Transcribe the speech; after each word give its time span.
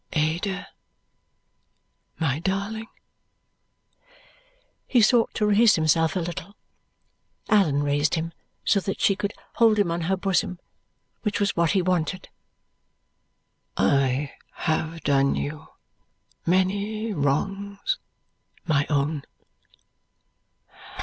"Ada, 0.13 0.67
my 2.17 2.39
darling!" 2.39 2.87
He 4.87 4.99
sought 4.99 5.31
to 5.35 5.45
raise 5.45 5.75
himself 5.75 6.15
a 6.15 6.19
little. 6.21 6.55
Allan 7.49 7.83
raised 7.83 8.15
him 8.15 8.33
so 8.65 8.79
that 8.79 8.99
she 8.99 9.15
could 9.15 9.35
hold 9.57 9.77
him 9.77 9.91
on 9.91 10.01
her 10.09 10.17
bosom, 10.17 10.57
which 11.21 11.39
was 11.39 11.55
what 11.55 11.73
he 11.73 11.83
wanted. 11.83 12.29
"I 13.77 14.31
have 14.53 15.01
done 15.03 15.35
you 15.35 15.67
many 16.47 17.13
wrongs, 17.13 17.99
my 18.65 18.87
own. 18.89 19.21